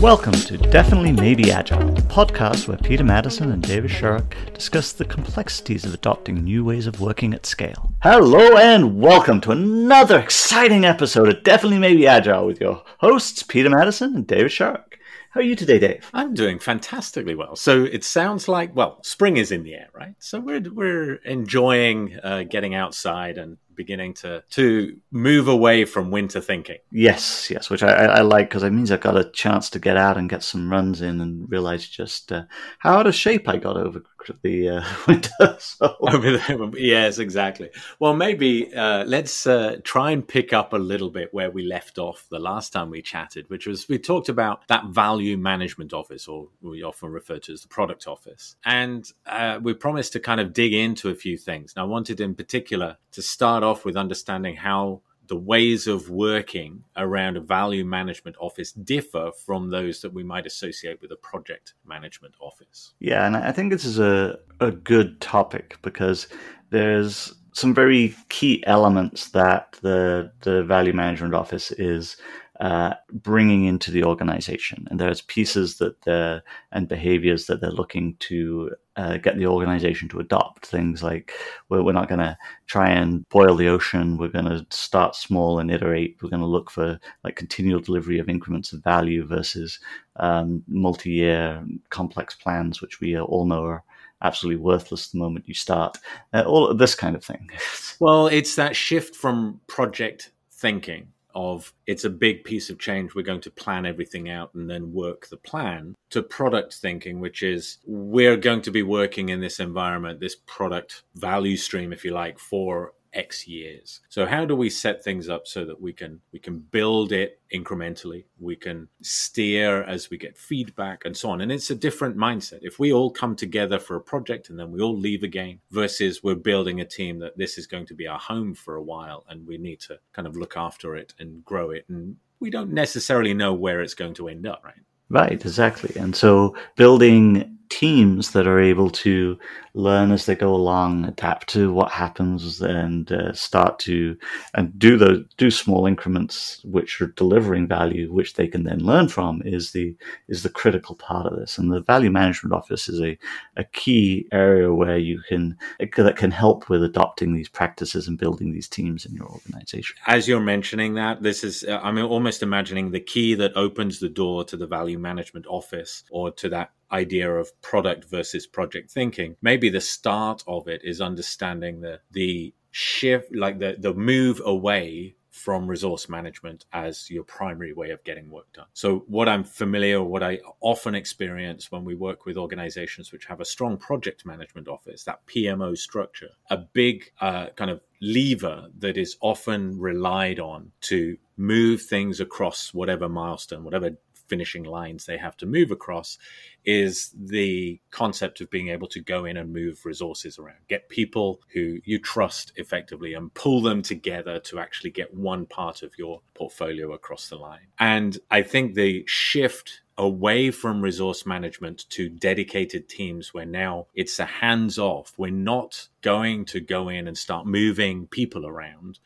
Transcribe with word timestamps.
Welcome 0.00 0.34
to 0.34 0.56
Definitely 0.56 1.10
Maybe 1.10 1.50
Agile, 1.50 1.92
the 1.92 2.02
podcast 2.02 2.68
where 2.68 2.76
Peter 2.76 3.02
Maddison 3.02 3.50
and 3.50 3.60
David 3.60 3.90
Sharrock 3.90 4.32
discuss 4.54 4.92
the 4.92 5.04
complexities 5.04 5.84
of 5.84 5.92
adopting 5.92 6.44
new 6.44 6.64
ways 6.64 6.86
of 6.86 7.00
working 7.00 7.34
at 7.34 7.44
scale. 7.44 7.92
Hello 8.04 8.56
and 8.56 9.00
welcome 9.00 9.40
to 9.40 9.50
another 9.50 10.20
exciting 10.20 10.84
episode 10.84 11.28
of 11.28 11.42
Definitely 11.42 11.80
Maybe 11.80 12.06
Agile 12.06 12.46
with 12.46 12.60
your 12.60 12.84
hosts, 12.98 13.42
Peter 13.42 13.70
Maddison 13.70 14.14
and 14.14 14.24
David 14.24 14.52
Sharrock. 14.52 14.94
How 15.30 15.40
are 15.40 15.42
you 15.42 15.56
today, 15.56 15.80
Dave? 15.80 16.08
I'm 16.14 16.32
doing 16.32 16.60
fantastically 16.60 17.34
well. 17.34 17.56
So 17.56 17.82
it 17.82 18.04
sounds 18.04 18.46
like, 18.46 18.76
well, 18.76 19.02
spring 19.02 19.36
is 19.36 19.50
in 19.50 19.64
the 19.64 19.74
air, 19.74 19.88
right? 19.92 20.14
So 20.20 20.38
we're 20.38 20.62
we're 20.72 21.14
enjoying 21.24 22.16
uh, 22.22 22.44
getting 22.44 22.76
outside 22.76 23.36
and 23.36 23.56
beginning 23.78 24.12
to 24.12 24.42
to 24.50 24.98
move 25.10 25.48
away 25.48 25.86
from 25.86 26.10
winter 26.10 26.42
thinking. 26.42 26.78
Yes, 26.90 27.50
yes, 27.50 27.70
which 27.70 27.82
I, 27.82 27.92
I 27.92 28.20
like 28.20 28.50
because 28.50 28.62
it 28.62 28.72
means 28.72 28.90
I've 28.90 29.00
got 29.00 29.16
a 29.16 29.30
chance 29.30 29.70
to 29.70 29.78
get 29.78 29.96
out 29.96 30.18
and 30.18 30.28
get 30.28 30.42
some 30.42 30.70
runs 30.70 31.00
in 31.00 31.22
and 31.22 31.50
realize 31.50 31.88
just 31.88 32.30
uh, 32.30 32.42
how 32.80 32.98
out 32.98 33.06
of 33.06 33.14
shape 33.14 33.48
I 33.48 33.56
got 33.56 33.76
over 33.78 34.02
the 34.42 34.68
uh, 34.68 34.84
winter. 35.08 35.56
So. 35.58 35.96
yes, 36.76 37.18
exactly. 37.18 37.70
Well, 37.98 38.14
maybe 38.14 38.74
uh, 38.74 39.04
let's 39.04 39.46
uh, 39.46 39.76
try 39.84 40.10
and 40.10 40.26
pick 40.26 40.52
up 40.52 40.72
a 40.72 40.76
little 40.76 41.10
bit 41.10 41.32
where 41.32 41.50
we 41.50 41.62
left 41.62 41.98
off 41.98 42.26
the 42.30 42.38
last 42.38 42.72
time 42.72 42.90
we 42.90 43.02
chatted, 43.02 43.48
which 43.48 43.66
was 43.66 43.88
we 43.88 43.98
talked 43.98 44.28
about 44.28 44.66
that 44.68 44.86
value 44.86 45.36
management 45.36 45.92
office, 45.92 46.28
or 46.28 46.48
we 46.60 46.82
often 46.82 47.10
refer 47.10 47.38
to 47.38 47.52
as 47.52 47.62
the 47.62 47.68
product 47.68 48.06
office, 48.06 48.56
and 48.64 49.10
uh, 49.26 49.58
we 49.62 49.74
promised 49.74 50.12
to 50.12 50.20
kind 50.20 50.40
of 50.40 50.52
dig 50.52 50.74
into 50.74 51.10
a 51.10 51.14
few 51.14 51.36
things. 51.36 51.72
And 51.74 51.82
I 51.82 51.86
wanted, 51.86 52.20
in 52.20 52.34
particular, 52.34 52.96
to 53.12 53.22
start 53.22 53.62
off 53.62 53.67
with 53.84 53.96
understanding 53.96 54.56
how 54.56 55.02
the 55.28 55.36
ways 55.36 55.86
of 55.86 56.10
working 56.10 56.82
around 56.96 57.36
a 57.36 57.40
value 57.40 57.84
management 57.84 58.36
office 58.40 58.72
differ 58.72 59.30
from 59.44 59.70
those 59.70 60.00
that 60.00 60.12
we 60.12 60.24
might 60.24 60.46
associate 60.46 61.00
with 61.02 61.12
a 61.12 61.16
project 61.16 61.74
management 61.86 62.34
office. 62.40 62.94
Yeah, 62.98 63.26
and 63.26 63.36
I 63.36 63.52
think 63.52 63.70
this 63.70 63.84
is 63.84 63.98
a, 63.98 64.38
a 64.60 64.70
good 64.70 65.20
topic 65.20 65.76
because 65.82 66.28
there's 66.70 67.34
some 67.52 67.74
very 67.74 68.14
key 68.28 68.64
elements 68.66 69.30
that 69.30 69.78
the 69.82 70.32
the 70.42 70.62
value 70.64 70.92
management 70.92 71.34
office 71.34 71.70
is 71.72 72.16
uh, 72.60 72.94
bringing 73.12 73.64
into 73.64 73.90
the 73.90 74.02
organization. 74.02 74.86
And 74.90 74.98
there's 74.98 75.20
pieces 75.20 75.78
that 75.78 76.02
they're, 76.02 76.42
and 76.72 76.88
behaviors 76.88 77.46
that 77.46 77.60
they're 77.60 77.70
looking 77.70 78.16
to 78.20 78.70
uh, 78.96 79.16
get 79.18 79.38
the 79.38 79.46
organization 79.46 80.08
to 80.08 80.18
adopt. 80.18 80.66
Things 80.66 81.02
like 81.02 81.32
we're, 81.68 81.84
we're 81.84 81.92
not 81.92 82.08
going 82.08 82.18
to 82.18 82.36
try 82.66 82.90
and 82.90 83.28
boil 83.28 83.54
the 83.54 83.68
ocean. 83.68 84.16
We're 84.16 84.28
going 84.28 84.46
to 84.46 84.66
start 84.70 85.14
small 85.14 85.60
and 85.60 85.70
iterate. 85.70 86.18
We're 86.20 86.30
going 86.30 86.42
to 86.42 86.46
look 86.46 86.70
for 86.70 86.98
like 87.22 87.36
continual 87.36 87.80
delivery 87.80 88.18
of 88.18 88.28
increments 88.28 88.72
of 88.72 88.82
value 88.82 89.24
versus 89.24 89.78
um, 90.16 90.64
multi-year 90.66 91.64
complex 91.90 92.34
plans, 92.34 92.80
which 92.80 93.00
we 93.00 93.16
all 93.16 93.46
know 93.46 93.64
are 93.66 93.84
absolutely 94.22 94.60
worthless 94.60 95.08
the 95.08 95.18
moment 95.18 95.46
you 95.46 95.54
start. 95.54 95.96
Uh, 96.32 96.42
all 96.44 96.74
this 96.74 96.96
kind 96.96 97.14
of 97.14 97.24
thing. 97.24 97.48
well, 98.00 98.26
it's 98.26 98.56
that 98.56 98.74
shift 98.74 99.14
from 99.14 99.60
project 99.68 100.32
thinking 100.50 101.06
of 101.38 101.72
it's 101.86 102.04
a 102.04 102.10
big 102.10 102.42
piece 102.42 102.68
of 102.68 102.80
change. 102.80 103.14
We're 103.14 103.22
going 103.22 103.42
to 103.42 103.50
plan 103.50 103.86
everything 103.86 104.28
out 104.28 104.52
and 104.54 104.68
then 104.68 104.92
work 104.92 105.28
the 105.28 105.36
plan 105.36 105.94
to 106.10 106.20
product 106.20 106.74
thinking, 106.74 107.20
which 107.20 107.44
is 107.44 107.78
we're 107.86 108.36
going 108.36 108.60
to 108.62 108.72
be 108.72 108.82
working 108.82 109.28
in 109.28 109.40
this 109.40 109.60
environment, 109.60 110.18
this 110.18 110.34
product 110.46 111.04
value 111.14 111.56
stream, 111.56 111.92
if 111.92 112.04
you 112.04 112.10
like, 112.10 112.40
for 112.40 112.92
X 113.12 113.46
years. 113.46 114.00
So 114.08 114.26
how 114.26 114.44
do 114.44 114.54
we 114.54 114.70
set 114.70 115.02
things 115.02 115.28
up 115.28 115.46
so 115.46 115.64
that 115.64 115.80
we 115.80 115.92
can 115.92 116.20
we 116.32 116.38
can 116.38 116.58
build 116.58 117.12
it 117.12 117.40
incrementally, 117.52 118.24
we 118.38 118.56
can 118.56 118.88
steer 119.02 119.82
as 119.84 120.10
we 120.10 120.18
get 120.18 120.36
feedback 120.36 121.04
and 121.04 121.16
so 121.16 121.30
on. 121.30 121.40
And 121.40 121.50
it's 121.50 121.70
a 121.70 121.74
different 121.74 122.16
mindset. 122.16 122.60
If 122.62 122.78
we 122.78 122.92
all 122.92 123.10
come 123.10 123.34
together 123.34 123.78
for 123.78 123.96
a 123.96 124.00
project 124.00 124.50
and 124.50 124.58
then 124.58 124.70
we 124.70 124.80
all 124.80 124.96
leave 124.96 125.22
again 125.22 125.60
versus 125.70 126.22
we're 126.22 126.34
building 126.34 126.80
a 126.80 126.84
team 126.84 127.18
that 127.20 127.36
this 127.38 127.58
is 127.58 127.66
going 127.66 127.86
to 127.86 127.94
be 127.94 128.06
our 128.06 128.18
home 128.18 128.54
for 128.54 128.76
a 128.76 128.82
while 128.82 129.24
and 129.28 129.46
we 129.46 129.58
need 129.58 129.80
to 129.80 129.98
kind 130.12 130.28
of 130.28 130.36
look 130.36 130.56
after 130.56 130.96
it 130.96 131.14
and 131.18 131.44
grow 131.44 131.70
it 131.70 131.84
and 131.88 132.16
we 132.40 132.50
don't 132.50 132.72
necessarily 132.72 133.34
know 133.34 133.52
where 133.52 133.80
it's 133.80 133.94
going 133.94 134.14
to 134.14 134.28
end 134.28 134.46
up, 134.46 134.62
right? 134.64 134.74
Right, 135.10 135.32
exactly. 135.32 135.94
And 136.00 136.14
so 136.14 136.54
building 136.76 137.58
teams 137.70 138.32
that 138.32 138.46
are 138.46 138.60
able 138.60 138.90
to 138.90 139.38
learn 139.78 140.10
as 140.10 140.26
they 140.26 140.34
go 140.34 140.54
along, 140.54 141.04
adapt 141.04 141.48
to 141.48 141.72
what 141.72 141.90
happens, 141.92 142.60
and 142.60 143.12
uh, 143.12 143.32
start 143.32 143.78
to 143.78 144.16
and 144.54 144.76
do 144.78 144.96
the 144.96 145.24
do 145.36 145.50
small 145.50 145.86
increments 145.86 146.60
which 146.64 147.00
are 147.00 147.14
delivering 147.16 147.68
value, 147.68 148.12
which 148.12 148.34
they 148.34 148.48
can 148.48 148.64
then 148.64 148.80
learn 148.80 149.08
from, 149.08 149.40
is 149.44 149.72
the 149.72 149.96
is 150.28 150.42
the 150.42 150.50
critical 150.50 150.96
part 150.96 151.26
of 151.26 151.38
this. 151.38 151.56
And 151.58 151.72
the 151.72 151.80
value 151.80 152.10
management 152.10 152.52
office 152.52 152.88
is 152.88 153.00
a, 153.00 153.16
a 153.56 153.64
key 153.64 154.26
area 154.32 154.74
where 154.74 154.98
you 154.98 155.22
can 155.28 155.56
that 155.78 156.16
can 156.16 156.30
help 156.32 156.68
with 156.68 156.82
adopting 156.82 157.34
these 157.34 157.48
practices 157.48 158.08
and 158.08 158.18
building 158.18 158.52
these 158.52 158.68
teams 158.68 159.06
in 159.06 159.14
your 159.14 159.28
organization. 159.28 159.96
As 160.06 160.26
you're 160.26 160.40
mentioning 160.40 160.94
that, 160.94 161.22
this 161.22 161.44
is 161.44 161.64
uh, 161.64 161.80
I'm 161.82 161.98
almost 161.98 162.42
imagining 162.42 162.90
the 162.90 163.00
key 163.00 163.34
that 163.36 163.52
opens 163.56 164.00
the 164.00 164.08
door 164.08 164.44
to 164.44 164.56
the 164.56 164.66
value 164.66 164.98
management 164.98 165.46
office 165.46 166.02
or 166.10 166.32
to 166.32 166.48
that 166.48 166.72
idea 166.92 167.30
of 167.30 167.60
product 167.60 168.04
versus 168.04 168.46
project 168.46 168.90
thinking. 168.90 169.36
Maybe 169.42 169.67
the 169.70 169.80
start 169.80 170.42
of 170.46 170.68
it 170.68 170.82
is 170.84 171.00
understanding 171.00 171.80
the 171.80 172.00
the 172.10 172.54
shift, 172.70 173.34
like 173.34 173.58
the 173.58 173.76
the 173.78 173.94
move 173.94 174.40
away 174.44 175.16
from 175.38 175.68
resource 175.68 176.08
management 176.08 176.66
as 176.72 177.08
your 177.08 177.22
primary 177.22 177.72
way 177.72 177.90
of 177.90 178.02
getting 178.02 178.28
work 178.28 178.52
done. 178.52 178.66
So, 178.72 179.04
what 179.06 179.28
I'm 179.28 179.44
familiar, 179.44 180.02
with, 180.02 180.10
what 180.10 180.22
I 180.22 180.40
often 180.60 180.94
experience 180.94 181.70
when 181.70 181.84
we 181.84 181.94
work 181.94 182.26
with 182.26 182.36
organizations 182.36 183.12
which 183.12 183.26
have 183.26 183.40
a 183.40 183.44
strong 183.44 183.76
project 183.76 184.26
management 184.26 184.68
office, 184.68 185.04
that 185.04 185.24
PMO 185.26 185.78
structure, 185.78 186.30
a 186.50 186.56
big 186.56 187.12
uh, 187.20 187.46
kind 187.56 187.70
of 187.70 187.80
lever 188.00 188.68
that 188.78 188.96
is 188.96 189.16
often 189.20 189.78
relied 189.78 190.38
on 190.38 190.72
to 190.80 191.16
move 191.36 191.82
things 191.82 192.20
across 192.20 192.72
whatever 192.72 193.08
milestone, 193.08 193.64
whatever 193.64 193.90
finishing 194.28 194.64
lines 194.64 195.06
they 195.06 195.16
have 195.16 195.36
to 195.38 195.46
move 195.46 195.70
across 195.70 196.18
is 196.64 197.14
the 197.18 197.80
concept 197.90 198.40
of 198.40 198.50
being 198.50 198.68
able 198.68 198.86
to 198.86 199.00
go 199.00 199.24
in 199.24 199.36
and 199.36 199.52
move 199.52 199.84
resources 199.84 200.38
around, 200.38 200.58
get 200.68 200.88
people 200.88 201.40
who 201.54 201.78
you 201.84 201.98
trust 201.98 202.52
effectively 202.56 203.14
and 203.14 203.32
pull 203.34 203.62
them 203.62 203.82
together 203.82 204.38
to 204.38 204.58
actually 204.58 204.90
get 204.90 205.14
one 205.14 205.46
part 205.46 205.82
of 205.82 205.92
your 205.98 206.20
portfolio 206.34 206.92
across 206.92 207.28
the 207.28 207.36
line. 207.36 207.66
And 207.78 208.18
I 208.30 208.42
think 208.42 208.74
the 208.74 209.04
shift 209.06 209.80
away 209.98 210.50
from 210.50 210.80
resource 210.80 211.26
management 211.26 211.84
to 211.90 212.08
dedicated 212.08 212.88
teams 212.88 213.34
where 213.34 213.44
now 213.44 213.86
it's 213.94 214.18
a 214.18 214.24
hands 214.24 214.78
off. 214.78 215.12
We're 215.18 215.30
not 215.30 215.88
going 216.00 216.46
to 216.46 216.60
go 216.60 216.88
in 216.88 217.06
and 217.06 217.18
start 217.18 217.46
moving 217.46 218.06
people 218.06 218.46
around 218.46 218.98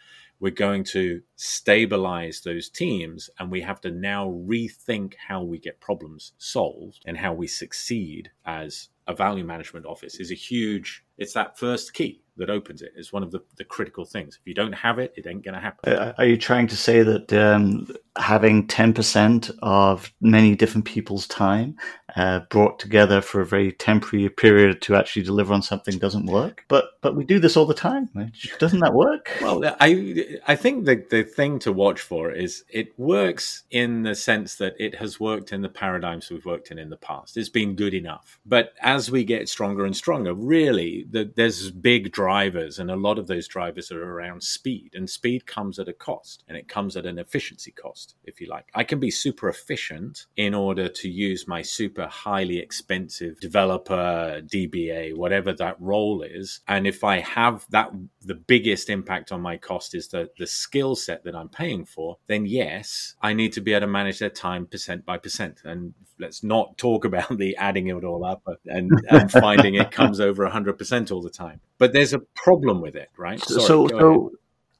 we're 0.43 0.51
going 0.51 0.83
to 0.83 1.23
stabilize 1.37 2.41
those 2.41 2.69
teams 2.69 3.31
and 3.39 3.49
we 3.49 3.61
have 3.61 3.81
to 3.81 3.93
now 3.93 4.29
rethink 4.29 5.15
how 5.29 5.41
we 5.41 5.57
get 5.57 5.81
problems 5.81 6.33
solved 6.37 7.01
and 7.07 7.17
how 7.17 7.33
we 7.33 7.47
succeed 7.47 8.29
as 8.45 8.89
a 9.07 9.15
value 9.15 9.45
management 9.45 9.87
office 9.87 10.17
is 10.17 10.33
a 10.33 10.35
huge 10.35 11.05
it's 11.17 11.33
that 11.33 11.57
first 11.57 11.95
key 11.95 12.21
that 12.37 12.51
opens 12.51 12.83
it 12.83 12.93
it 12.95 13.01
is 13.01 13.13
one 13.13 13.23
of 13.23 13.31
the, 13.31 13.41
the 13.57 13.65
critical 13.65 14.05
things. 14.05 14.39
If 14.41 14.47
you 14.47 14.55
don't 14.55 14.73
have 14.73 14.99
it, 14.99 15.13
it 15.17 15.27
ain't 15.27 15.45
going 15.45 15.55
to 15.55 15.61
happen. 15.61 15.93
Uh, 15.93 16.13
are 16.19 16.27
you 16.27 16.37
trying 16.37 16.67
to 16.69 16.77
say 16.77 17.03
that 17.03 17.33
um, 17.33 17.89
having 18.17 18.67
10% 18.67 19.51
of 19.63 20.13
many 20.21 20.55
different 20.55 20.85
people's 20.85 21.27
time 21.27 21.77
uh, 22.17 22.41
brought 22.51 22.79
together 22.79 23.21
for 23.23 23.41
a 23.41 23.47
very 23.47 23.73
temporary 23.73 24.29
period 24.29 24.83
to 24.83 24.95
actually 24.95 25.23
deliver 25.23 25.55
on 25.55 25.63
something 25.63 25.99
doesn't 25.99 26.27
work? 26.27 26.65
But 26.69 26.85
but 27.01 27.17
we 27.17 27.25
do 27.25 27.39
this 27.39 27.57
all 27.57 27.67
the 27.67 27.75
time. 27.75 28.11
Doesn't 28.59 28.81
that 28.81 28.95
work? 28.95 29.31
Well, 29.41 29.65
I 29.81 30.39
I 30.47 30.57
think 30.57 30.85
the, 30.85 31.05
the 31.11 31.23
thing 31.23 31.59
to 31.61 31.73
watch 31.73 32.01
for 32.01 32.31
is 32.31 32.65
it 32.69 32.99
works 32.99 33.65
in 33.71 34.03
the 34.03 34.15
sense 34.15 34.57
that 34.57 34.75
it 34.79 34.97
has 34.97 35.19
worked 35.19 35.53
in 35.53 35.63
the 35.63 35.69
paradigms 35.69 36.31
we've 36.31 36.45
worked 36.45 36.71
in 36.71 36.79
in 36.79 36.91
the 36.91 36.97
past. 36.97 37.37
It's 37.37 37.49
been 37.49 37.75
good 37.75 37.95
enough. 37.95 38.39
But 38.45 38.75
as 38.81 39.11
we 39.11 39.25
get 39.25 39.49
stronger 39.49 39.85
and 39.85 39.97
stronger, 39.97 40.35
really, 40.35 41.07
the, 41.11 41.31
there's 41.35 41.71
big 41.71 42.13
drivers, 42.13 42.79
and 42.79 42.91
a 42.91 42.97
lot 42.97 43.19
of 43.19 43.27
those 43.27 43.49
drivers 43.49 43.91
are 43.91 44.03
around 44.03 44.43
speed. 44.43 44.91
And 44.95 45.09
speed 45.09 45.47
comes 45.47 45.79
at 45.79 45.89
a 45.89 45.93
cost, 45.93 46.45
and 46.49 46.57
it 46.57 46.69
comes 46.69 46.97
at 46.97 47.07
an 47.07 47.19
efficiency 47.19 47.71
cost, 47.71 48.02
if 48.25 48.41
you 48.41 48.49
like. 48.49 48.67
I 48.75 48.85
can 48.85 49.01
be 49.01 49.11
super 49.11 49.49
efficient 49.49 50.27
in 50.37 50.55
order 50.55 50.89
to 50.89 51.09
use 51.09 51.49
my 51.49 51.63
super 51.63 52.07
highly 52.07 52.59
expensive 52.59 53.41
developer, 53.41 54.43
DBA, 54.45 55.17
whatever 55.17 55.53
that 55.55 55.81
role 55.81 56.23
is. 56.23 56.61
And 56.69 56.87
if 56.87 57.05
I 57.05 57.21
have 57.21 57.67
that, 57.71 57.91
the 58.21 58.35
biggest 58.35 58.91
impact 58.91 59.33
on 59.33 59.41
my 59.41 59.57
cost 59.57 59.95
is 59.95 60.09
the, 60.09 60.31
the 60.39 60.47
skill 60.47 60.95
set 60.97 61.25
that 61.25 61.35
I'm 61.35 61.49
paying 61.49 61.85
for, 61.85 62.19
then 62.27 62.47
yes, 62.47 63.15
I 63.21 63.33
need 63.33 63.53
to 63.55 63.61
be 63.61 63.73
able 63.73 63.83
to 63.83 63.87
manage 63.87 64.19
their 64.19 64.31
time 64.31 64.67
percent 64.67 65.05
by 65.05 65.19
percent. 65.19 65.61
And 65.65 65.95
let's 66.19 66.43
not 66.43 66.79
talk 66.79 67.05
about 67.11 67.37
the 67.37 67.57
adding 67.57 67.89
it 67.89 68.05
all 68.05 68.25
up 68.25 68.43
and, 68.67 68.91
and 69.11 69.31
finding 69.31 69.75
it 69.75 69.91
comes 69.91 70.21
over 70.21 70.49
100% 70.49 71.13
all 71.13 71.23
the 71.23 71.31
time. 71.31 71.61
But 71.79 71.93
there's 71.93 72.13
a 72.13 72.21
problem 72.21 72.81
with 72.81 72.95
it, 72.95 73.09
right? 73.17 73.41
Sorry, 73.41 73.63
so, 73.63 73.89
so 73.89 74.31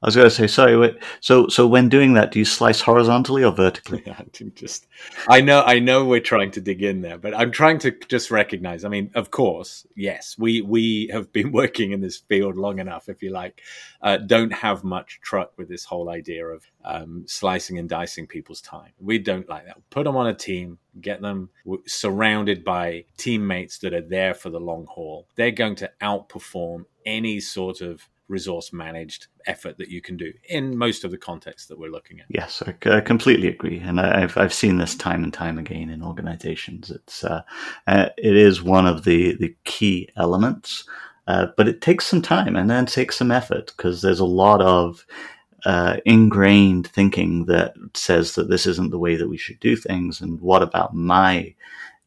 I 0.03 0.07
was 0.07 0.17
going 0.17 0.27
to 0.27 0.35
say, 0.35 0.47
sorry. 0.47 0.75
Wait, 0.75 0.97
so, 1.21 1.47
so 1.47 1.65
when 1.65 1.87
doing 1.87 2.13
that, 2.15 2.31
do 2.31 2.39
you 2.39 2.43
slice 2.43 2.81
horizontally 2.81 3.41
or 3.41 3.53
vertically? 3.53 4.03
Just, 4.53 4.85
I 5.29 5.39
know, 5.39 5.63
I 5.65 5.79
know, 5.79 6.03
we're 6.03 6.19
trying 6.19 6.51
to 6.51 6.61
dig 6.61 6.83
in 6.83 6.99
there, 7.01 7.17
but 7.17 7.33
I'm 7.33 7.51
trying 7.51 7.79
to 7.79 7.91
just 8.09 8.29
recognize. 8.29 8.83
I 8.83 8.89
mean, 8.89 9.11
of 9.15 9.31
course, 9.31 9.87
yes, 9.95 10.35
we 10.37 10.61
we 10.61 11.09
have 11.13 11.31
been 11.31 11.51
working 11.53 11.93
in 11.93 12.01
this 12.01 12.17
field 12.17 12.57
long 12.57 12.79
enough, 12.79 13.07
if 13.07 13.23
you 13.23 13.29
like. 13.29 13.61
Uh, 14.01 14.17
don't 14.17 14.51
have 14.51 14.83
much 14.83 15.21
truck 15.21 15.53
with 15.57 15.69
this 15.69 15.85
whole 15.85 16.09
idea 16.09 16.45
of 16.45 16.65
um, 16.83 17.23
slicing 17.25 17.79
and 17.79 17.87
dicing 17.87 18.27
people's 18.27 18.59
time. 18.59 18.91
We 18.99 19.19
don't 19.19 19.47
like 19.47 19.65
that. 19.67 19.77
Put 19.89 20.03
them 20.03 20.17
on 20.17 20.27
a 20.27 20.33
team, 20.33 20.79
get 20.99 21.21
them 21.21 21.49
surrounded 21.87 22.65
by 22.65 23.05
teammates 23.15 23.77
that 23.79 23.93
are 23.93 24.01
there 24.01 24.33
for 24.33 24.49
the 24.49 24.59
long 24.59 24.85
haul. 24.89 25.27
They're 25.35 25.51
going 25.51 25.75
to 25.75 25.91
outperform 26.01 26.85
any 27.05 27.39
sort 27.39 27.79
of 27.79 28.09
resource 28.27 28.71
managed 28.71 29.27
effort 29.47 29.77
that 29.77 29.89
you 29.89 30.01
can 30.01 30.17
do 30.17 30.31
in 30.49 30.77
most 30.77 31.03
of 31.03 31.11
the 31.11 31.17
contexts 31.17 31.67
that 31.67 31.77
we're 31.77 31.91
looking 31.91 32.19
at. 32.19 32.25
Yes, 32.29 32.63
I 32.65 33.01
completely 33.01 33.47
agree, 33.47 33.79
and 33.79 33.99
I've 33.99 34.37
I've 34.37 34.53
seen 34.53 34.77
this 34.77 34.95
time 34.95 35.23
and 35.23 35.33
time 35.33 35.57
again 35.57 35.89
in 35.89 36.03
organizations. 36.03 36.89
It's 36.89 37.23
uh, 37.23 37.41
uh, 37.87 38.09
it 38.17 38.35
is 38.35 38.63
one 38.63 38.87
of 38.87 39.03
the 39.03 39.35
the 39.35 39.55
key 39.65 40.09
elements, 40.15 40.85
uh, 41.27 41.47
but 41.57 41.67
it 41.67 41.81
takes 41.81 42.07
some 42.07 42.21
time 42.21 42.55
and 42.55 42.69
then 42.69 42.85
takes 42.85 43.17
some 43.17 43.31
effort 43.31 43.73
because 43.75 44.01
there's 44.01 44.21
a 44.21 44.25
lot 44.25 44.61
of 44.61 45.05
uh, 45.65 45.97
ingrained 46.05 46.87
thinking 46.87 47.45
that 47.45 47.73
says 47.93 48.35
that 48.35 48.49
this 48.49 48.65
isn't 48.65 48.91
the 48.91 48.99
way 48.99 49.15
that 49.15 49.29
we 49.29 49.37
should 49.37 49.59
do 49.59 49.75
things, 49.75 50.21
and 50.21 50.39
what 50.39 50.63
about 50.63 50.95
my 50.95 51.53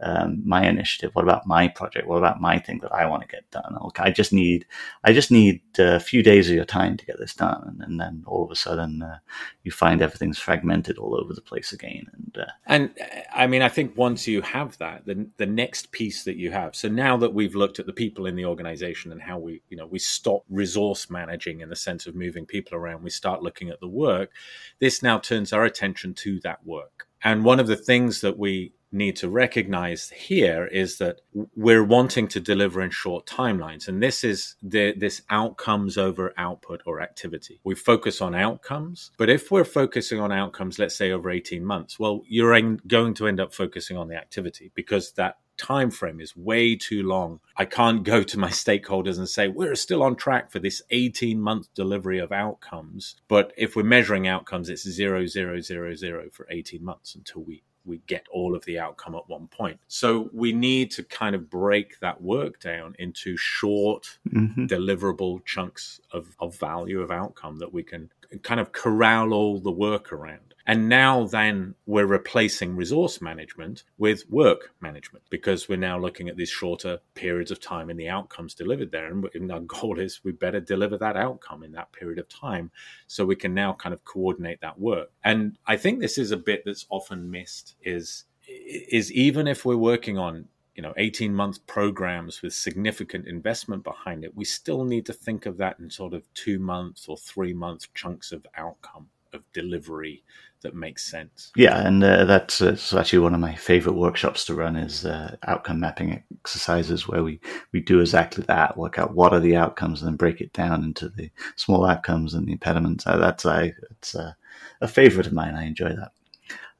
um, 0.00 0.42
my 0.44 0.66
initiative? 0.68 1.14
What 1.14 1.24
about 1.24 1.46
my 1.46 1.68
project? 1.68 2.06
What 2.06 2.18
about 2.18 2.40
my 2.40 2.58
thing 2.58 2.80
that 2.82 2.92
I 2.92 3.06
want 3.06 3.22
to 3.22 3.28
get 3.28 3.50
done? 3.50 3.76
Okay, 3.86 4.02
I 4.04 4.10
just 4.10 4.32
need 4.32 4.66
I 5.04 5.12
just 5.12 5.30
need 5.30 5.62
a 5.78 5.98
few 5.98 6.22
days 6.22 6.48
of 6.48 6.54
your 6.54 6.64
time 6.64 6.96
to 6.96 7.06
get 7.06 7.18
this 7.18 7.34
done, 7.34 7.62
and, 7.66 7.82
and 7.82 8.00
then 8.00 8.22
all 8.26 8.44
of 8.44 8.50
a 8.50 8.56
sudden 8.56 9.02
uh, 9.02 9.18
you 9.62 9.72
find 9.72 10.02
everything's 10.02 10.38
fragmented 10.38 10.98
all 10.98 11.18
over 11.18 11.32
the 11.32 11.40
place 11.40 11.72
again. 11.72 12.06
And 12.12 12.38
uh, 12.38 12.50
and 12.66 12.94
I 13.34 13.46
mean, 13.46 13.62
I 13.62 13.68
think 13.68 13.96
once 13.96 14.26
you 14.26 14.42
have 14.42 14.76
that, 14.78 15.06
the 15.06 15.26
the 15.38 15.46
next 15.46 15.92
piece 15.92 16.24
that 16.24 16.36
you 16.36 16.50
have. 16.50 16.76
So 16.76 16.88
now 16.88 17.16
that 17.16 17.32
we've 17.32 17.54
looked 17.54 17.78
at 17.78 17.86
the 17.86 17.92
people 17.92 18.26
in 18.26 18.36
the 18.36 18.44
organization 18.44 19.12
and 19.12 19.22
how 19.22 19.38
we 19.38 19.62
you 19.68 19.76
know 19.76 19.86
we 19.86 19.98
stop 19.98 20.44
resource 20.50 21.08
managing 21.08 21.60
in 21.60 21.70
the 21.70 21.76
sense 21.76 22.06
of 22.06 22.14
moving 22.14 22.44
people 22.44 22.76
around, 22.76 23.02
we 23.02 23.10
start 23.10 23.42
looking 23.42 23.70
at 23.70 23.80
the 23.80 23.88
work. 23.88 24.30
This 24.78 25.02
now 25.02 25.18
turns 25.18 25.52
our 25.52 25.64
attention 25.64 26.12
to 26.14 26.40
that 26.40 26.66
work. 26.66 27.06
And 27.22 27.44
one 27.44 27.58
of 27.58 27.66
the 27.66 27.76
things 27.76 28.20
that 28.20 28.38
we 28.38 28.72
need 28.92 29.16
to 29.16 29.28
recognize 29.28 30.10
here 30.10 30.66
is 30.66 30.98
that 30.98 31.20
we're 31.54 31.84
wanting 31.84 32.28
to 32.28 32.40
deliver 32.40 32.80
in 32.80 32.90
short 32.90 33.26
timelines 33.26 33.88
and 33.88 34.02
this 34.02 34.24
is 34.24 34.56
the, 34.62 34.92
this 34.96 35.22
outcomes 35.30 35.98
over 35.98 36.32
output 36.38 36.82
or 36.86 37.00
activity 37.00 37.60
we 37.64 37.74
focus 37.74 38.20
on 38.20 38.34
outcomes 38.34 39.10
but 39.18 39.28
if 39.28 39.50
we're 39.50 39.64
focusing 39.64 40.20
on 40.20 40.32
outcomes 40.32 40.78
let's 40.78 40.96
say 40.96 41.10
over 41.10 41.30
18 41.30 41.64
months 41.64 41.98
well 41.98 42.22
you're 42.26 42.60
going 42.86 43.14
to 43.14 43.26
end 43.26 43.40
up 43.40 43.52
focusing 43.52 43.96
on 43.96 44.08
the 44.08 44.16
activity 44.16 44.70
because 44.74 45.12
that 45.12 45.36
time 45.56 45.90
frame 45.90 46.20
is 46.20 46.36
way 46.36 46.76
too 46.76 47.02
long. 47.02 47.40
I 47.56 47.64
can't 47.64 48.02
go 48.02 48.22
to 48.22 48.38
my 48.38 48.48
stakeholders 48.50 49.18
and 49.18 49.28
say 49.28 49.48
we're 49.48 49.74
still 49.74 50.02
on 50.02 50.16
track 50.16 50.50
for 50.50 50.58
this 50.58 50.82
18 50.90 51.40
month 51.40 51.72
delivery 51.74 52.18
of 52.18 52.32
outcomes. 52.32 53.16
But 53.28 53.52
if 53.56 53.76
we're 53.76 53.82
measuring 53.82 54.28
outcomes, 54.28 54.68
it's 54.68 54.88
zero 54.88 55.26
zero 55.26 55.60
zero 55.60 55.94
zero 55.94 56.28
for 56.32 56.46
18 56.50 56.84
months 56.84 57.14
until 57.14 57.42
we 57.42 57.62
we 57.86 57.98
get 58.06 58.26
all 58.32 58.54
of 58.54 58.64
the 58.64 58.78
outcome 58.78 59.14
at 59.14 59.28
one 59.28 59.46
point. 59.48 59.78
So 59.88 60.28
we 60.32 60.52
need 60.52 60.90
to 60.92 61.02
kind 61.04 61.34
of 61.34 61.48
break 61.48 61.98
that 62.00 62.20
work 62.20 62.60
down 62.60 62.94
into 62.98 63.36
short, 63.36 64.18
mm-hmm. 64.28 64.66
deliverable 64.66 65.44
chunks 65.44 66.00
of, 66.12 66.36
of 66.40 66.56
value 66.56 67.00
of 67.00 67.10
outcome 67.10 67.56
that 67.58 67.72
we 67.72 67.82
can 67.82 68.10
kind 68.42 68.60
of 68.60 68.72
corral 68.72 69.32
all 69.32 69.60
the 69.60 69.70
work 69.70 70.12
around. 70.12 70.46
And 70.68 70.88
now 70.88 71.26
then 71.26 71.76
we're 71.86 72.06
replacing 72.06 72.74
resource 72.74 73.20
management 73.20 73.84
with 73.98 74.28
work 74.28 74.72
management 74.80 75.24
because 75.30 75.68
we're 75.68 75.76
now 75.76 75.96
looking 75.96 76.28
at 76.28 76.36
these 76.36 76.50
shorter 76.50 76.98
periods 77.14 77.52
of 77.52 77.60
time 77.60 77.88
and 77.88 77.98
the 77.98 78.08
outcomes 78.08 78.52
delivered 78.52 78.90
there. 78.90 79.06
And 79.06 79.52
our 79.52 79.60
goal 79.80 80.00
is 80.00 80.24
we 80.24 80.32
better 80.32 80.58
deliver 80.58 80.98
that 80.98 81.16
outcome 81.16 81.62
in 81.62 81.70
that 81.72 81.92
period 81.92 82.18
of 82.18 82.28
time 82.28 82.72
so 83.06 83.24
we 83.24 83.36
can 83.36 83.54
now 83.54 83.74
kind 83.74 83.92
of 83.92 84.04
coordinate 84.04 84.60
that 84.60 84.78
work. 84.78 85.10
And 85.22 85.56
I 85.68 85.76
think 85.76 86.00
this 86.00 86.18
is 86.18 86.32
a 86.32 86.36
bit 86.36 86.62
that's 86.64 86.86
often 86.90 87.30
missed 87.30 87.76
is 87.82 88.24
is 88.48 89.12
even 89.12 89.48
if 89.48 89.64
we're 89.64 89.76
working 89.76 90.18
on 90.18 90.46
you 90.76 90.82
know 90.82 90.92
18 90.96 91.34
month 91.34 91.66
programs 91.66 92.42
with 92.42 92.52
significant 92.52 93.26
investment 93.26 93.82
behind 93.82 94.24
it 94.24 94.36
we 94.36 94.44
still 94.44 94.84
need 94.84 95.06
to 95.06 95.12
think 95.12 95.46
of 95.46 95.56
that 95.56 95.78
in 95.78 95.90
sort 95.90 96.14
of 96.14 96.22
two 96.34 96.58
months 96.58 97.08
or 97.08 97.16
three 97.16 97.52
month 97.52 97.92
chunks 97.94 98.32
of 98.32 98.46
outcome 98.56 99.08
of 99.32 99.42
delivery 99.52 100.22
that 100.62 100.74
makes 100.74 101.04
sense. 101.04 101.52
Yeah, 101.54 101.86
and 101.86 102.02
uh, 102.02 102.24
that's, 102.24 102.60
uh, 102.60 102.76
actually 102.98 103.20
one 103.20 103.34
of 103.34 103.40
my 103.40 103.54
favorite 103.54 103.94
workshops 103.94 104.44
to 104.46 104.54
run 104.54 104.74
is 104.74 105.06
uh, 105.06 105.36
outcome 105.46 105.80
mapping 105.80 106.24
exercises 106.32 107.06
where 107.06 107.22
we, 107.22 107.40
we 107.72 107.80
do 107.80 108.00
exactly 108.00 108.44
that, 108.48 108.76
work 108.76 108.98
out 108.98 109.14
what 109.14 109.32
are 109.32 109.40
the 109.40 109.54
outcomes 109.54 110.02
and 110.02 110.08
then 110.08 110.16
break 110.16 110.40
it 110.40 110.52
down 110.52 110.82
into 110.82 111.08
the 111.08 111.30
small 111.54 111.84
outcomes 111.86 112.34
and 112.34 112.48
the 112.48 112.52
impediments. 112.52 113.06
Uh, 113.06 113.16
that's 113.16 113.46
I, 113.46 113.74
it's 113.92 114.14
uh, 114.14 114.32
a 114.80 114.88
favorite 114.88 115.26
of 115.26 115.32
mine. 115.32 115.54
I 115.54 115.66
enjoy 115.66 115.90
that. 115.90 116.12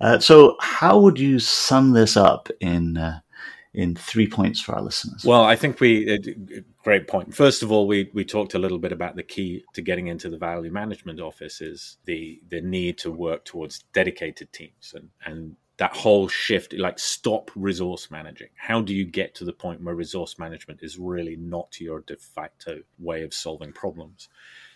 Uh, 0.01 0.19
so 0.19 0.57
how 0.61 0.99
would 0.99 1.19
you 1.19 1.39
sum 1.39 1.93
this 1.93 2.17
up 2.17 2.49
in 2.61 2.99
in 3.77 3.95
three 3.95 4.27
points 4.27 4.59
for 4.61 4.75
our 4.75 4.81
listeners? 4.81 5.23
Well, 5.25 5.45
I 5.45 5.55
think 5.55 5.81
we 5.81 6.15
uh, 6.15 6.61
great 6.83 7.07
point. 7.07 7.35
First 7.35 7.63
of 7.63 7.71
all, 7.71 7.87
we 7.87 8.11
we 8.15 8.25
talked 8.25 8.55
a 8.55 8.59
little 8.59 8.79
bit 8.79 8.91
about 8.91 9.17
the 9.17 9.23
key 9.23 9.65
to 9.75 9.83
getting 9.83 10.09
into 10.09 10.31
the 10.31 10.39
value 10.39 10.73
management 10.73 11.21
office 11.21 11.61
is 11.61 11.99
the 12.07 12.41
the 12.49 12.63
need 12.63 12.99
to 12.99 13.13
work 13.13 13.45
towards 13.45 13.85
dedicated 13.93 14.53
teams 14.53 14.95
and 14.97 15.11
and 15.25 15.57
that 15.79 15.95
whole 15.95 16.29
shift 16.29 16.73
like 16.75 16.99
stop 16.99 17.51
resource 17.55 18.11
managing 18.11 18.49
how 18.57 18.81
do 18.81 18.95
you 18.95 19.05
get 19.05 19.35
to 19.35 19.45
the 19.45 19.53
point 19.53 19.83
where 19.83 19.95
resource 19.95 20.39
management 20.39 20.81
is 20.83 20.99
really 20.99 21.37
not 21.37 21.81
your 21.81 22.01
de 22.01 22.17
facto 22.17 22.81
way 22.99 23.23
of 23.23 23.35
solving 23.35 23.73
problems 23.73 24.29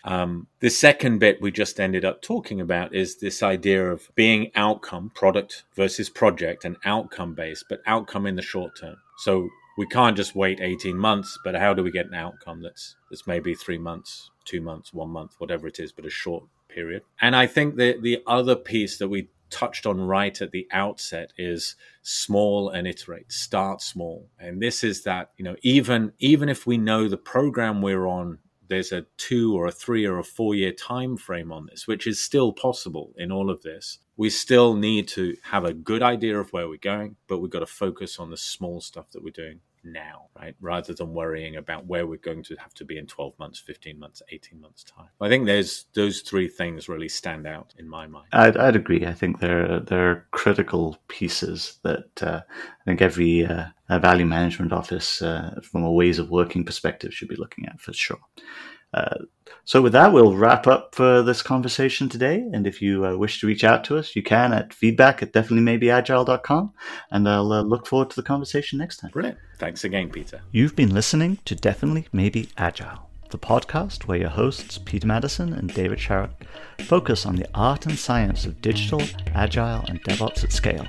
um, 0.03 0.47
the 0.59 0.69
second 0.69 1.19
bit 1.19 1.41
we 1.41 1.51
just 1.51 1.79
ended 1.79 2.05
up 2.05 2.21
talking 2.21 2.59
about 2.59 2.95
is 2.95 3.17
this 3.17 3.43
idea 3.43 3.91
of 3.91 4.09
being 4.15 4.51
outcome, 4.55 5.11
product 5.13 5.63
versus 5.75 6.09
project, 6.09 6.65
and 6.65 6.77
outcome 6.85 7.35
based, 7.35 7.65
but 7.69 7.81
outcome 7.85 8.25
in 8.25 8.35
the 8.35 8.41
short 8.41 8.75
term. 8.79 8.95
So 9.17 9.49
we 9.77 9.85
can't 9.87 10.17
just 10.17 10.35
wait 10.35 10.59
18 10.59 10.97
months, 10.97 11.37
but 11.43 11.55
how 11.55 11.73
do 11.73 11.83
we 11.83 11.91
get 11.91 12.07
an 12.07 12.15
outcome 12.15 12.61
that's, 12.61 12.95
that's 13.09 13.27
maybe 13.27 13.53
three 13.53 13.77
months, 13.77 14.31
two 14.45 14.61
months, 14.61 14.93
one 14.93 15.09
month, 15.09 15.35
whatever 15.37 15.67
it 15.67 15.79
is, 15.79 15.91
but 15.91 16.05
a 16.05 16.09
short 16.09 16.43
period? 16.67 17.03
And 17.21 17.35
I 17.35 17.45
think 17.45 17.75
the, 17.75 17.97
the 18.01 18.23
other 18.25 18.55
piece 18.55 18.97
that 18.97 19.09
we 19.09 19.29
touched 19.51 19.85
on 19.85 19.99
right 20.01 20.41
at 20.41 20.51
the 20.51 20.67
outset 20.71 21.31
is 21.37 21.75
small 22.01 22.69
and 22.69 22.87
iterate 22.87 23.31
start 23.31 23.81
small 23.81 24.29
and 24.39 24.61
this 24.61 24.83
is 24.83 25.03
that 25.03 25.31
you 25.37 25.43
know 25.43 25.55
even 25.61 26.11
even 26.19 26.49
if 26.49 26.65
we 26.65 26.77
know 26.77 27.07
the 27.07 27.17
program 27.17 27.81
we're 27.81 28.07
on 28.07 28.39
there's 28.71 28.93
a 28.93 29.05
two 29.17 29.53
or 29.53 29.67
a 29.67 29.71
three 29.71 30.05
or 30.05 30.17
a 30.17 30.23
four 30.23 30.55
year 30.55 30.71
time 30.71 31.17
frame 31.17 31.51
on 31.51 31.65
this, 31.65 31.87
which 31.87 32.07
is 32.07 32.21
still 32.21 32.53
possible 32.53 33.11
in 33.17 33.29
all 33.29 33.49
of 33.49 33.61
this. 33.63 33.99
We 34.15 34.29
still 34.29 34.75
need 34.75 35.09
to 35.09 35.35
have 35.43 35.65
a 35.65 35.73
good 35.73 36.01
idea 36.01 36.39
of 36.39 36.53
where 36.53 36.69
we're 36.69 36.77
going, 36.77 37.17
but 37.27 37.39
we've 37.39 37.51
got 37.51 37.59
to 37.59 37.65
focus 37.65 38.17
on 38.17 38.29
the 38.29 38.37
small 38.37 38.79
stuff 38.79 39.11
that 39.11 39.23
we're 39.25 39.31
doing 39.31 39.59
now, 39.83 40.27
right? 40.39 40.55
Rather 40.61 40.93
than 40.93 41.13
worrying 41.13 41.55
about 41.55 41.85
where 41.85 42.05
we're 42.07 42.17
going 42.17 42.43
to 42.43 42.55
have 42.55 42.73
to 42.75 42.85
be 42.85 42.97
in 42.97 43.07
12 43.07 43.37
months, 43.39 43.59
15 43.59 43.99
months, 43.99 44.21
18 44.31 44.59
months 44.59 44.83
time. 44.83 45.07
I 45.19 45.29
think 45.29 45.45
there's 45.45 45.85
those 45.93 46.21
three 46.21 46.47
things 46.47 46.89
really 46.89 47.09
stand 47.09 47.47
out 47.47 47.73
in 47.77 47.87
my 47.87 48.07
mind. 48.07 48.27
I'd, 48.33 48.57
I'd 48.57 48.75
agree. 48.75 49.05
I 49.05 49.13
think 49.13 49.39
they're, 49.39 49.79
they're 49.79 50.27
critical 50.31 50.97
pieces 51.07 51.79
that 51.83 52.21
uh, 52.21 52.41
I 52.47 52.83
think 52.85 53.01
every 53.01 53.45
uh, 53.45 53.67
value 53.89 54.25
management 54.25 54.73
office, 54.73 55.21
uh, 55.21 55.59
from 55.63 55.83
a 55.83 55.91
ways 55.91 56.19
of 56.19 56.29
working 56.29 56.63
perspective, 56.63 57.13
should 57.13 57.29
be 57.29 57.35
looking 57.35 57.65
at 57.65 57.79
for 57.79 57.93
sure. 57.93 58.19
Uh, 58.93 59.17
so, 59.63 59.81
with 59.81 59.93
that, 59.93 60.11
we'll 60.11 60.35
wrap 60.35 60.67
up 60.67 60.99
uh, 60.99 61.21
this 61.21 61.41
conversation 61.41 62.09
today. 62.09 62.43
And 62.53 62.65
if 62.65 62.81
you 62.81 63.05
uh, 63.05 63.15
wish 63.15 63.39
to 63.39 63.47
reach 63.47 63.63
out 63.63 63.83
to 63.85 63.97
us, 63.97 64.15
you 64.15 64.23
can 64.23 64.53
at 64.53 64.73
feedback 64.73 65.21
at 65.21 65.33
definitelymaybeagile.com. 65.33 66.73
And 67.11 67.29
I'll 67.29 67.51
uh, 67.53 67.61
look 67.61 67.87
forward 67.87 68.09
to 68.09 68.15
the 68.15 68.23
conversation 68.23 68.79
next 68.79 68.97
time. 68.97 69.11
Brilliant. 69.11 69.37
Thanks 69.59 69.83
again, 69.83 70.09
Peter. 70.09 70.41
You've 70.51 70.75
been 70.75 70.93
listening 70.93 71.39
to 71.45 71.55
Definitely 71.55 72.07
Maybe 72.11 72.49
Agile, 72.57 73.09
the 73.29 73.37
podcast 73.37 74.07
where 74.07 74.17
your 74.17 74.29
hosts, 74.29 74.77
Peter 74.77 75.07
Maddison 75.07 75.53
and 75.53 75.73
David 75.73 75.99
Sharrock, 75.99 76.31
focus 76.79 77.25
on 77.25 77.35
the 77.35 77.47
art 77.53 77.85
and 77.85 77.97
science 77.97 78.45
of 78.45 78.61
digital, 78.61 79.01
agile, 79.33 79.85
and 79.87 80.03
DevOps 80.03 80.43
at 80.43 80.51
scale 80.51 80.87